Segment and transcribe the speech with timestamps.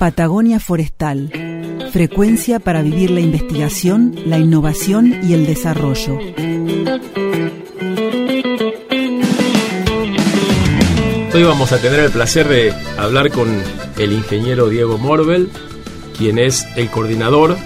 [0.00, 1.30] Patagonia Forestal.
[1.92, 6.16] Frecuencia para vivir la investigación, la innovación y el desarrollo.
[11.34, 13.48] Hoy vamos a tener el placer de hablar con
[13.98, 15.50] el ingeniero Diego Morbel,
[16.16, 17.58] quien es el coordinador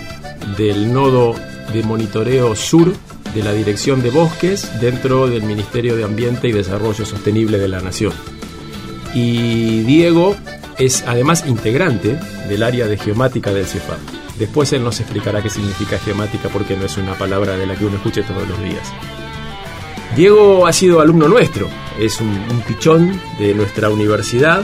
[0.58, 1.36] del nodo
[1.72, 2.92] de monitoreo sur
[3.32, 7.80] de la Dirección de Bosques dentro del Ministerio de Ambiente y Desarrollo Sostenible de la
[7.80, 8.12] Nación.
[9.14, 10.34] Y Diego
[10.78, 12.18] es además integrante
[12.48, 13.98] del área de geomática del CIFAP.
[14.38, 17.84] Después él nos explicará qué significa geomática porque no es una palabra de la que
[17.84, 18.92] uno escuche todos los días.
[20.16, 21.68] Diego ha sido alumno nuestro,
[21.98, 24.62] es un, pichón de nuestra universidad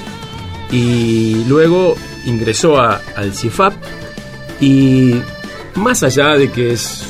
[0.70, 3.72] y luego ingresó al CIFAP
[4.60, 5.14] y
[5.74, 7.04] más allá de que es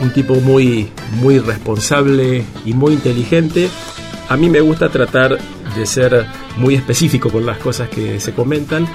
[0.00, 3.70] un tipo muy, muy responsable y muy inteligente,
[4.28, 5.38] a mí me gusta tratar
[5.76, 8.86] de ser muy específico con las cosas que se comentan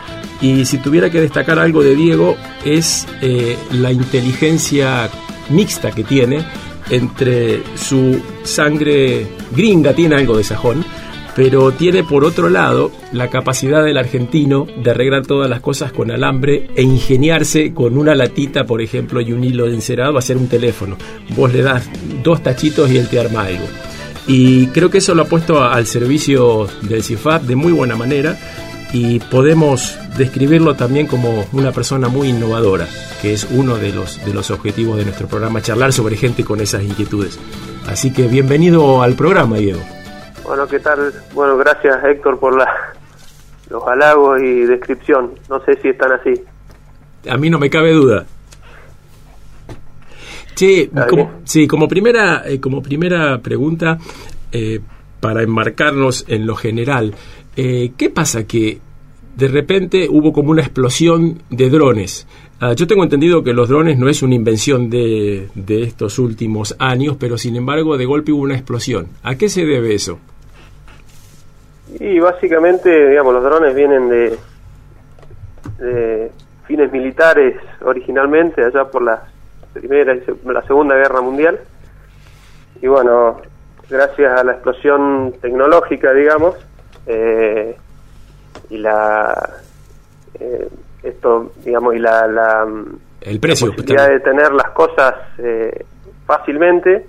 [0.41, 5.09] y si tuviera que destacar algo de Diego es eh, la inteligencia
[5.49, 6.43] mixta que tiene
[6.89, 10.83] entre su sangre gringa, tiene algo de sajón,
[11.35, 16.11] pero tiene por otro lado la capacidad del argentino de arreglar todas las cosas con
[16.11, 20.97] alambre e ingeniarse con una latita, por ejemplo, y un hilo encerado hacer un teléfono.
[21.35, 21.89] Vos le das
[22.23, 23.65] dos tachitos y él te arma algo.
[24.27, 28.37] Y creo que eso lo ha puesto al servicio del CIFAP de muy buena manera
[28.93, 32.87] y podemos describirlo también como una persona muy innovadora,
[33.21, 36.61] que es uno de los, de los objetivos de nuestro programa, charlar sobre gente con
[36.61, 37.39] esas inquietudes.
[37.87, 39.81] Así que bienvenido al programa, Diego.
[40.45, 41.11] Bueno, ¿qué tal?
[41.33, 42.67] Bueno, gracias Héctor por la,
[43.69, 45.31] los halagos y descripción.
[45.49, 46.43] No sé si están así.
[47.29, 48.25] A mí no me cabe duda.
[50.55, 53.97] Sí, como, sí, como primera, eh, como primera pregunta,
[54.51, 54.79] eh,
[55.19, 57.13] para enmarcarnos en lo general,
[57.55, 58.79] eh, ¿qué pasa que
[59.35, 62.27] de repente hubo como una explosión de drones?
[62.59, 66.75] Ah, yo tengo entendido que los drones no es una invención de, de estos últimos
[66.79, 69.07] años, pero sin embargo de golpe hubo una explosión.
[69.23, 70.19] ¿A qué se debe eso?
[71.99, 74.37] Y básicamente, digamos, los drones vienen de,
[76.65, 79.27] fines militares originalmente, allá por la
[79.73, 81.59] Primera y la Segunda Guerra Mundial.
[82.81, 83.41] Y bueno,
[83.89, 86.55] gracias a la explosión tecnológica, digamos,
[87.05, 87.75] eh,
[88.69, 89.49] y la
[90.39, 90.67] eh,
[91.03, 92.67] esto, digamos, y la, la,
[93.21, 95.85] el precio posibilidad de tener las cosas eh,
[96.25, 97.05] fácilmente,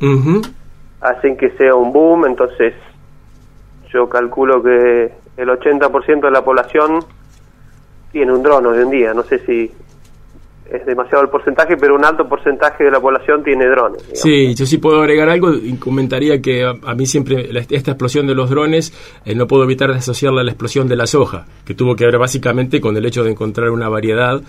[1.00, 2.74] hacen que sea un boom, entonces
[3.92, 7.04] yo calculo que el 80% de la población
[8.10, 9.14] tiene un dron hoy en día.
[9.14, 9.72] No sé si
[10.70, 14.02] es demasiado el porcentaje, pero un alto porcentaje de la población tiene drones.
[14.14, 18.34] Sí, yo sí puedo agregar algo y comentaría que a, mí siempre esta explosión de
[18.34, 18.92] los drones
[19.24, 22.06] eh, no puedo evitar de asociarla a la explosión de la soja, que tuvo que
[22.06, 24.40] ver básicamente con el hecho de encontrar una variedad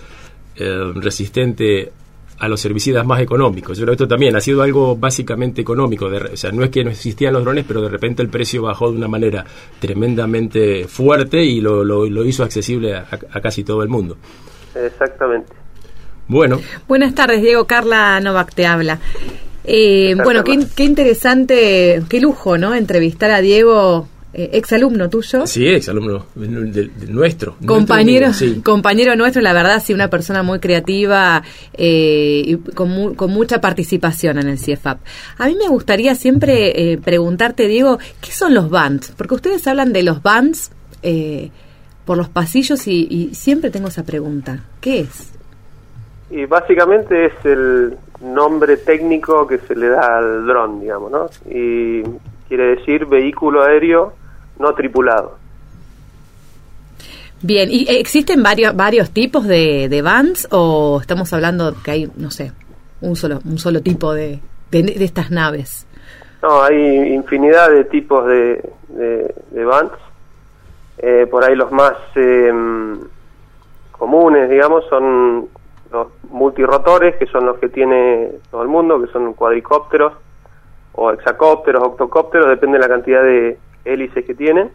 [0.56, 1.92] eh, resistente
[2.38, 3.78] a los herbicidas más económicos.
[3.78, 6.06] Yo creo que esto también ha sido algo básicamente económico.
[6.06, 8.90] o sea, no es que no existían los drones, pero de repente el precio bajó
[8.90, 9.44] de una manera
[9.78, 13.06] tremendamente fuerte y lo, lo, hizo accesible a,
[13.40, 14.16] casi todo el mundo.
[14.74, 15.65] Exactamente.
[16.28, 16.60] Bueno.
[16.88, 17.66] Buenas tardes, Diego.
[17.66, 18.98] Carla Novak te habla.
[19.64, 22.74] Eh, bueno, qué, qué, interesante, qué lujo, ¿no?
[22.74, 25.46] Entrevistar a Diego eh, exalumno tuyo.
[25.46, 27.56] Sí, exalumno de, nuestro.
[27.64, 28.30] Compañero,
[28.62, 31.42] compañero nuestro, la verdad, sí, una persona muy creativa
[31.72, 34.98] eh, y con, con, mucha participación en el CIEFAP.
[35.38, 39.14] A mí me gustaría siempre eh, preguntarte, Diego, ¿qué son los bands?
[39.16, 40.70] Porque ustedes hablan de los bands
[42.04, 44.64] por los pasillos y, y siempre tengo esa pregunta.
[44.82, 45.35] ¿Qué es?
[46.30, 51.26] Y básicamente es el nombre técnico que se le da al dron, digamos, ¿no?
[51.48, 52.02] Y
[52.48, 54.12] quiere decir vehículo aéreo
[54.58, 55.38] no tripulado.
[57.42, 62.30] Bien, ¿y existen varios varios tipos de, de vans o estamos hablando que hay, no
[62.30, 62.52] sé,
[63.02, 65.86] un solo un solo tipo de, de, estas naves?
[66.42, 69.92] No, hay infinidad de tipos de, de, vans.
[70.98, 72.98] Eh, por ahí los más em,
[73.92, 75.48] comunes, digamos, son
[75.90, 80.12] los multirotores, que son los que tiene todo el mundo, que son cuadricópteros
[80.92, 84.70] o hexacópteros, octocópteros, depende de la cantidad de, hélices que tienen.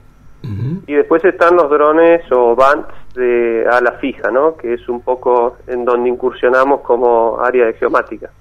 [0.88, 4.58] Y después están los drones o bands de ala fija, ¿no?
[4.58, 8.32] que es un poco en donde incursionamos como área de geomática.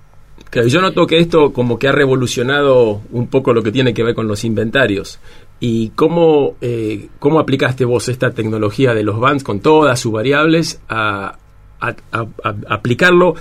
[0.48, 4.02] Claro, yo noto que esto como que ha revolucionado un poco lo que tiene que
[4.02, 5.20] ver con los inventarios.
[5.60, 10.82] ¿Y cómo, eh, cómo aplicaste vos esta tecnología de los bands con todas sus variables
[10.88, 11.36] a,
[11.80, 13.34] aplicarlo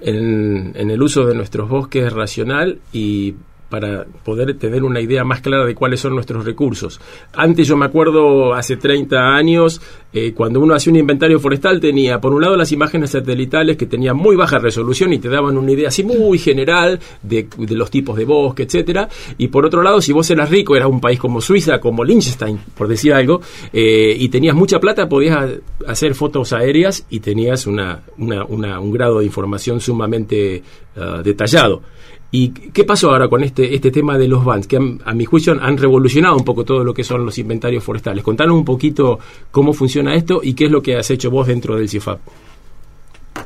[0.00, 3.34] en, en, el uso de nuestros bosques racional y
[3.68, 7.00] para poder tener una idea más clara de cuáles son nuestros recursos.
[7.34, 9.80] Antes yo me acuerdo, hace 30 años,
[10.12, 13.86] eh, cuando uno hacía un inventario forestal, tenía por un lado las imágenes satelitales que
[13.86, 18.16] tenían muy baja resolución y te daban una idea así muy general de, los tipos
[18.16, 21.40] de bosque, etcétera, y por otro lado, si vos eras rico, eras un país como
[21.40, 23.40] Suiza, como Liechtenstein, por decir algo,
[23.72, 25.50] eh, y tenías mucha plata, podías
[25.86, 30.62] hacer fotos aéreas y tenías una, un grado de información sumamente
[30.96, 31.82] ah, detallado.
[32.30, 34.66] ¿Y qué pasó ahora con este, este tema de los bands?
[34.66, 38.24] Que a, mi juicio han revolucionado un poco todo lo que son los inventarios forestales.
[38.24, 39.18] Contanos un poquito
[39.50, 42.18] cómo funciona esto y qué es lo que has hecho vos dentro del CIFAP.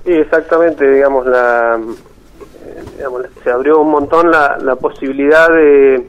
[0.05, 1.79] Sí, exactamente, digamos, la,
[2.97, 6.07] digamos, se abrió un montón la, la posibilidad de,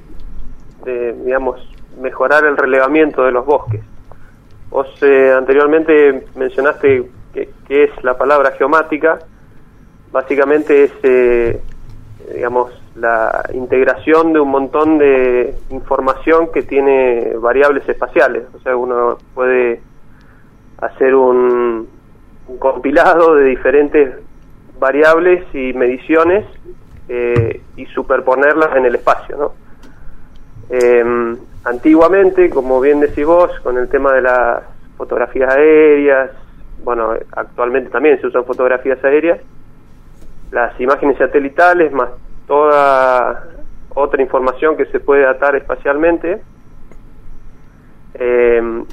[1.26, 1.60] digamos,
[2.00, 3.82] mejorar el relevamiento de los bosques.
[4.70, 9.20] Vos eh, anteriormente mencionaste que, es la palabra geomática,
[10.12, 11.62] básicamente es eh,
[12.34, 18.44] digamos, la integración de un montón de información que tiene variables espaciales.
[18.54, 19.82] O sea, uno puede
[20.80, 21.88] hacer un,
[22.60, 24.16] compilado de diferentes
[24.80, 26.46] variables y mediciones
[27.08, 29.54] eh, y superponerlas en el espacio, ¿no?
[30.70, 34.64] Em, antiguamente, como bien decís vos, con el tema de las
[34.98, 36.32] fotografías aéreas,
[36.84, 39.40] bueno, actualmente también se usan fotografías aéreas,
[40.52, 42.10] las imágenes satelitales más
[42.48, 43.48] toda
[43.96, 46.42] otra información que se puede datar espacialmente,
[48.14, 48.84] eh,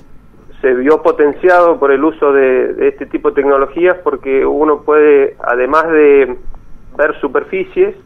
[0.60, 5.88] se vio potenciado por el uso de, este tipo de tecnologías porque uno puede, además
[5.90, 6.36] de
[6.96, 7.96] ver superficies,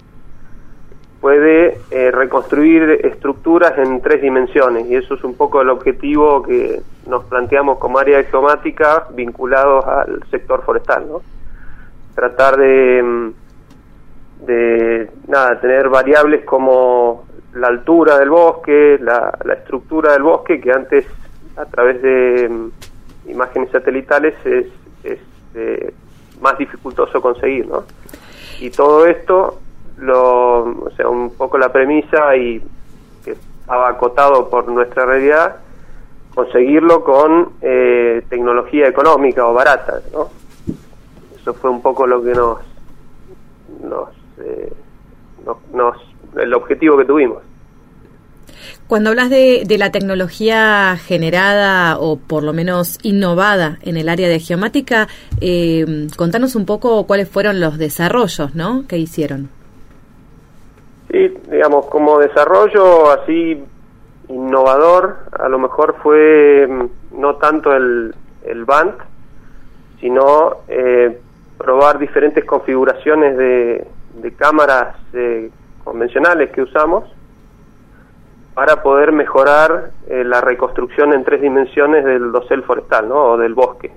[1.21, 6.81] puede eh, reconstruir estructuras en tres dimensiones y eso es un poco el objetivo que
[7.07, 11.21] nos planteamos como área de geomática vinculados al sector forestal, ¿no?
[12.15, 13.33] Tratar de
[14.47, 17.25] de nada, tener variables como
[17.55, 21.07] la altura del bosque, la, estructura del bosque, que antes
[21.57, 24.67] a través de mm, imágenes satelitales es,
[25.55, 25.95] eh,
[26.41, 27.85] más dificultoso conseguir, ¿no?
[28.61, 29.61] Y todo esto,
[29.99, 32.61] lo, o sea, un poco la premisa y
[33.25, 35.57] que estaba acotado por nuestra realidad,
[36.35, 40.31] conseguirlo con eh, tecnología económica o barata, ¿no?
[41.37, 42.59] Eso fue un poco lo que nos
[44.39, 44.73] eh,
[45.75, 45.97] nos,
[46.37, 47.43] el objetivo que tuvimos.
[48.87, 54.39] Cuando hablas de, la tecnología generada o por lo menos innovada en el área de
[54.39, 55.09] geomática,
[55.41, 58.85] eh, contanos un poco cuáles fueron los desarrollos ¿no?
[58.87, 59.49] que hicieron.
[61.11, 63.63] Sí, digamos, como desarrollo así
[64.29, 68.15] innovador, a lo mejor fue mm, no tanto el,
[68.45, 68.95] el BANT,
[70.01, 71.19] sino eh,
[71.57, 75.51] probar diferentes configuraciones de, de cámaras eh,
[75.85, 77.05] convencionales que usamos
[78.55, 83.33] para poder mejorar eh, la reconstrucción en tres dimensiones del dosel forestal ¿no?
[83.33, 83.91] o del bosque.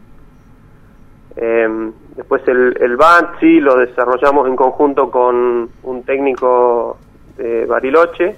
[1.36, 6.98] Em, después el, el BANT sí lo desarrollamos en conjunto con un técnico
[7.38, 8.38] de Bariloche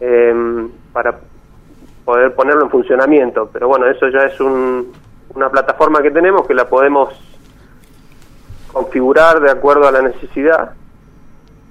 [0.00, 1.16] em, para
[2.04, 3.48] poder ponerlo en funcionamiento.
[3.52, 7.10] Pero bueno, eso ya es una plataforma que tenemos que la podemos
[8.72, 10.72] configurar de acuerdo a la necesidad,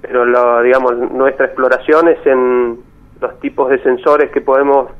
[0.00, 2.78] pero lo, digamos nuestra exploración es en
[3.20, 4.90] los tipos de sensores que podemos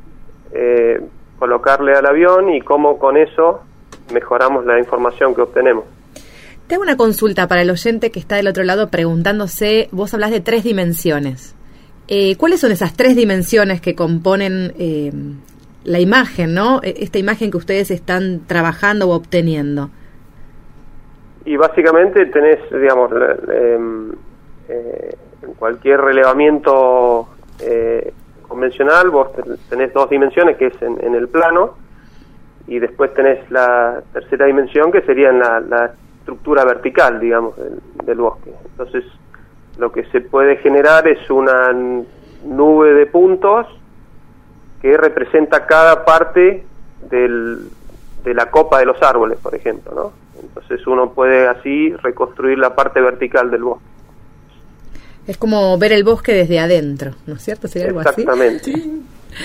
[0.51, 1.01] eh,
[1.39, 3.61] colocarle al avión y cómo con eso
[4.13, 5.85] mejoramos la información que obtenemos.
[6.67, 10.39] Tengo una consulta para el oyente que está del otro lado preguntándose, vos hablas de
[10.39, 11.55] tres dimensiones.
[12.07, 15.11] Eh, ¿Cuáles son esas tres dimensiones que componen eh,
[15.83, 16.81] la imagen, no?
[16.83, 19.89] E, esta imagen que ustedes están trabajando o obteniendo.
[21.45, 23.11] Y básicamente tenés, digamos,
[23.49, 24.11] em,
[24.69, 27.27] eh, en cualquier relevamiento
[27.59, 28.13] eh,
[28.47, 29.29] convencional, vos
[29.69, 31.75] tenés dos dimensiones, que es en, el plano,
[32.67, 37.53] y después tenés la tercera dimensión, que sería en la, estructura vertical, digamos,
[38.05, 38.53] del, bosque.
[38.71, 39.03] Entonces,
[39.77, 41.73] lo que se puede generar es una
[42.45, 43.67] nube de puntos
[44.81, 46.63] que representa cada parte
[47.09, 47.67] del,
[48.23, 50.13] de la copa de los árboles, por ejemplo, ¿no?
[50.41, 53.85] Entonces uno puede así reconstruir la parte vertical del bosque.
[55.25, 57.67] Es como ver el bosque desde adentro, ¿no es cierto?
[57.67, 58.73] ¿Sería algo Exactamente.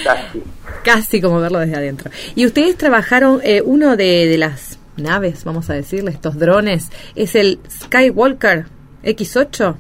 [0.05, 0.43] Casi.
[0.85, 2.11] Casi como verlo desde adentro.
[2.35, 7.61] Y ustedes trabajaron, eh, uno de, las naves, vamos a decirle, estos drones, es el
[7.71, 8.67] Skywalker
[9.05, 9.77] X8.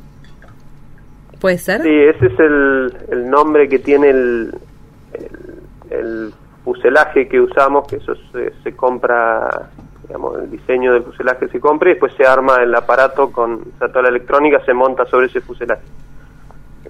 [1.40, 1.82] ¿Puede ser?
[1.82, 4.54] Sí, ese es el, nombre que tiene el,
[5.90, 6.32] el,
[6.68, 8.12] fuselaje que usamos, que eso
[8.62, 9.70] se compra
[10.02, 14.02] digamos, el diseño del fuselaje se compra y después se arma el aparato con toda
[14.02, 15.82] la electrónica, se monta sobre ese fuselaje.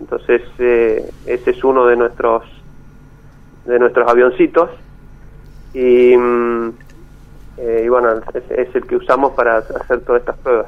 [0.00, 2.42] Entonces eh, ese es uno de nuestros
[3.66, 4.70] de nuestros avioncitos
[5.75, 6.68] y, mm,
[7.58, 10.66] eh, y bueno es, es el que usamos para hacer todas estas pruebas.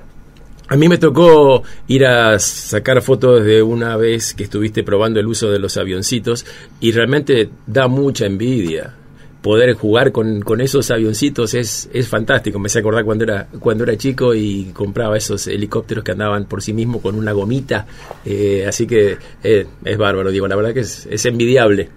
[0.69, 5.27] A mí me tocó ir a sacar fotos de una vez que estuviste probando el
[5.27, 6.47] uso de los avioncitos
[6.79, 8.95] y realmente da mucha envidia.
[9.43, 12.59] Poder jugar con, con esos avioncitos es, es fantástico.
[12.59, 16.61] Me hace acordar cuando era, cuando era chico y compraba esos helicópteros que andaban por
[16.61, 17.87] sí mismos con una gomita.
[18.25, 21.89] Eh, así que eh, es bárbaro, digo, la verdad que es, es envidiable.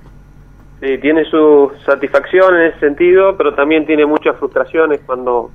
[0.84, 5.50] Sí, tiene su satisfacción en ese sentido, pero también tiene muchas frustraciones cuando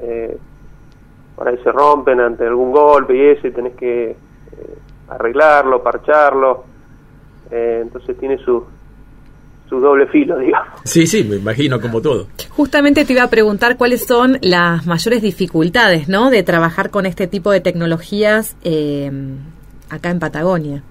[0.00, 0.36] eh,
[1.34, 4.16] por ahí se rompen ante algún golpe y eso, y tenés que eh,
[5.08, 6.64] arreglarlo, parcharlo.
[7.50, 8.62] Eh, entonces tiene su,
[9.74, 10.68] su doble filo, digamos.
[10.84, 12.26] Sí, sí, me imagino como todo.
[12.50, 16.30] Justamente te iba a preguntar cuáles son las mayores dificultades, ¿no?
[16.30, 19.10] De trabajar con este tipo de tecnologías eh,
[19.90, 20.82] acá en Patagonia.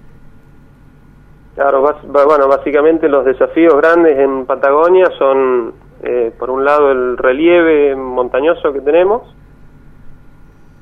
[1.54, 5.72] Claro, bas- bueno, básicamente los desafíos grandes en Patagonia son,
[6.02, 9.22] eh, por un lado, el relieve montañoso que tenemos,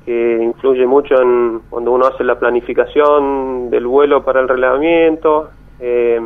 [0.07, 6.21] que influye mucho en cuando uno hace la planificación del vuelo para el relevamiento, eh,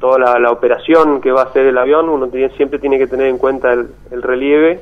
[0.00, 3.06] toda la, la operación que va a hacer el avión, uno tiene- siempre tiene que
[3.06, 4.80] tener en cuenta el, el relieve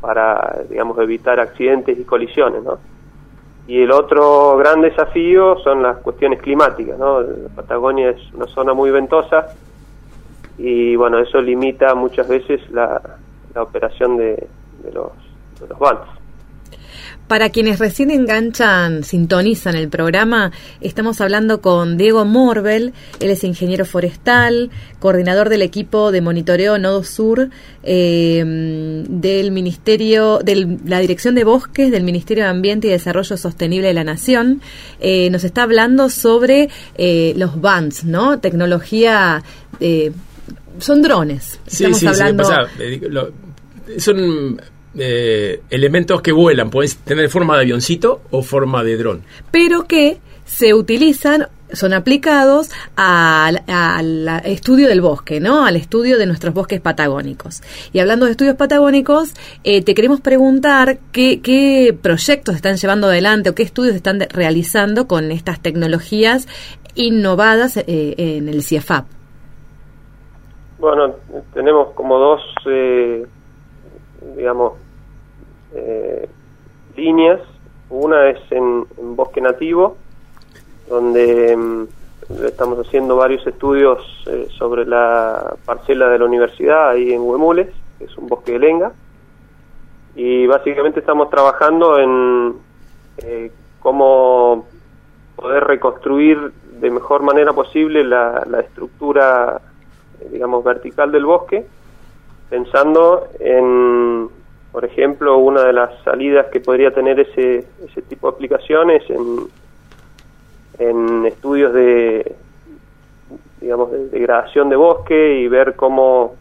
[0.00, 2.78] para, digamos, evitar accidentes y colisiones, ¿no?
[3.66, 7.20] Y el otro gran desafío son las cuestiones climáticas, ¿no?
[7.22, 9.54] La Patagonia es una zona muy ventosa
[10.58, 13.00] y, bueno, eso limita muchas veces la,
[13.54, 14.46] la operación de,
[14.82, 15.08] de los,
[15.60, 16.06] de.
[17.28, 20.52] Para quienes recién enganchan, sintonizan el programa,
[20.82, 27.02] estamos hablando con Diego Morbel, él es ingeniero forestal, coordinador del equipo de monitoreo Nodo
[27.02, 27.48] Sur
[27.82, 28.42] eh,
[29.08, 33.94] del Ministerio, de la Dirección de Bosques del Ministerio de Ambiente y Desarrollo Sostenible de
[33.94, 34.60] la Nación.
[35.00, 38.38] Eh, nos está hablando sobre eh, los bands, ¿no?
[38.38, 39.42] Tecnología,
[39.80, 40.12] eh,
[40.78, 41.58] son drones.
[41.66, 42.44] Sí, Estamos sí, sí, hablando.
[42.78, 43.32] digo, lo-
[43.98, 44.60] son
[44.96, 49.22] eh, elementos que vuelan, pueden tener forma de avioncito o forma de dron.
[49.50, 55.64] pero que se utilizan, son aplicados al, al estudio del bosque, ¿no?
[55.64, 57.62] Al estudio de nuestros bosques patagónicos.
[57.92, 59.32] Y hablando de estudios patagónicos,
[59.64, 64.26] eh, te queremos preguntar qué, qué proyectos están llevando adelante o qué estudios están de-
[64.28, 66.46] realizando con estas tecnologías
[66.94, 69.06] innovadas eh, en el CIEFAP.
[70.78, 71.14] Bueno,
[71.54, 73.26] tenemos como dos, eh,
[74.36, 74.74] digamos,
[75.74, 76.28] eh,
[76.96, 77.40] líneas.
[77.90, 79.96] Una es en, bosque nativo,
[80.88, 81.84] donde mm,
[82.44, 88.04] estamos haciendo varios estudios eh, sobre la parcela de la universidad ahí en Huemules, que
[88.04, 88.92] es un bosque de lenga.
[90.16, 92.54] Y básicamente estamos trabajando en
[93.18, 93.50] eh,
[93.80, 94.66] cómo
[95.36, 99.60] poder reconstruir de mejor manera posible la, la estructura
[100.20, 101.66] eh, digamos, vertical del bosque,
[102.48, 104.28] pensando en,
[104.74, 109.46] por ejemplo, una de las salidas que podría tener ese, ese tipo de aplicaciones en,
[110.80, 112.34] en estudios de,
[113.60, 116.34] digamos, de degradación de bosque y ver cómo,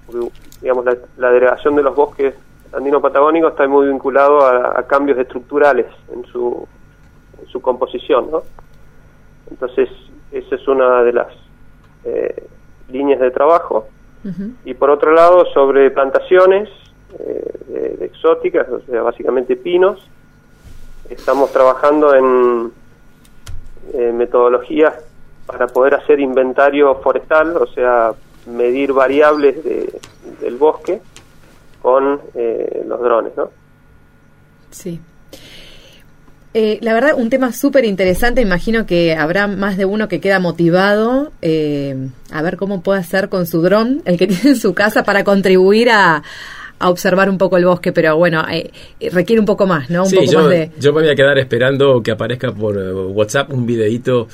[0.61, 2.33] digamos, la, la degradación de los bosques
[2.71, 6.67] andino-patagónicos está muy vinculado a, a cambios estructurales en su,
[7.39, 8.41] en su composición, ¿no?
[9.51, 9.89] Entonces,
[10.31, 11.27] esa es una de las
[12.03, 12.47] eh,
[12.89, 13.89] líneas de trabajo.
[14.65, 16.67] Y por otro lado, sobre plantaciones
[17.19, 19.99] eh, de, exóticas, o sea, básicamente pinos,
[21.09, 22.71] estamos trabajando en
[24.17, 24.93] metodologías
[25.45, 28.13] para poder hacer inventario forestal, o sea,
[28.47, 29.99] medir variables de-
[30.41, 31.01] del bosque
[31.81, 33.49] con eh, los drones, ¿no?
[34.71, 34.99] Sí.
[36.53, 38.41] Eh, la verdad, un tema súper interesante.
[38.41, 43.27] Imagino que habrá más de uno que queda motivado eh, a ver cómo puede hacer
[43.27, 46.23] con su dron, el que tiene en su casa, para contribuir a,
[46.83, 47.91] a observar un poco el bosque.
[47.91, 50.03] Pero bueno, eh, eh, requiere un poco más, ¿no?
[50.03, 50.71] Un Sí, poco yo, más de.
[50.79, 54.29] yo me voy a quedar esperando que aparezca por eh, WhatsApp un videito vi-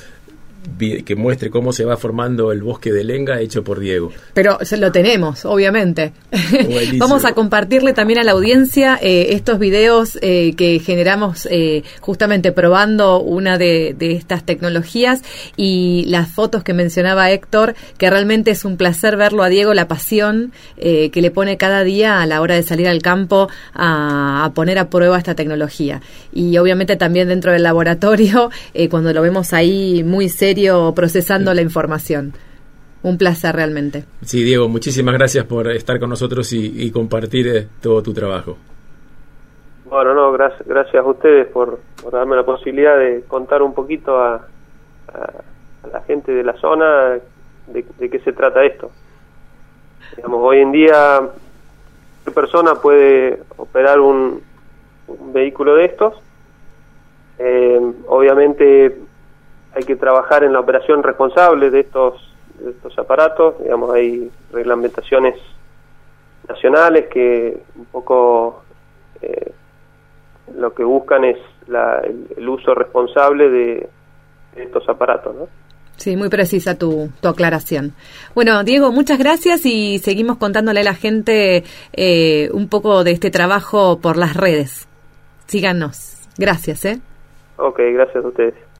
[0.78, 4.12] que muestre cómo se va formando el bosque de lenga hecho por Diego.
[4.34, 6.12] Pero lo tenemos, obviamente.
[6.98, 12.52] Vamos a compartirle también a la audiencia eh, estos videos eh, que generamos eh, justamente
[12.52, 15.22] probando una de, de estas tecnologías
[15.56, 19.88] y las fotos que mencionaba Héctor, que realmente es un placer verlo a Diego, la
[19.88, 24.52] pasión que le pone cada día a la hora de salir al campo a, a
[24.52, 26.00] poner a prueba esta tecnología.
[26.32, 28.50] Y obviamente también dentro del laboratorio,
[28.90, 30.49] cuando lo vemos ahí muy serio
[30.94, 32.32] procesando la información.
[33.02, 34.04] Un placer realmente.
[34.22, 38.58] Sí, Diego, muchísimas gracias por estar con nosotros y, y compartir eh, todo tu trabajo.
[39.86, 44.18] Bueno, no, gracias, gracias a ustedes por, por darme la posibilidad de contar un poquito
[44.18, 44.34] a,
[45.08, 45.42] a-
[45.82, 47.18] a la gente de la zona
[47.68, 48.90] de, de qué se trata esto.
[50.16, 51.20] Digamos, hoy en día,
[52.24, 54.42] ¿qué persona puede operar un,
[55.08, 56.14] un vehículo de estos?
[57.38, 58.94] Eh, obviamente
[59.74, 62.14] hay que trabajar en la operación responsable de estos,
[62.58, 65.36] de estos aparatos, digamos, hay reglamentaciones
[66.48, 68.62] nacionales que un poco
[69.22, 69.52] eh,
[70.56, 73.88] lo que buscan es la, el, el, uso responsable de,
[74.56, 75.48] de estos aparatos, ¿no?
[75.96, 77.92] Sí, muy precisa tu, tu, aclaración.
[78.34, 81.62] Bueno, Diego, muchas gracias y seguimos contándole a la gente
[81.92, 84.88] eh, un poco de este trabajo por las redes.
[85.46, 86.26] Síganos.
[86.38, 87.00] Gracias, ¿eh?
[87.58, 88.54] Ok, gracias a ustedes.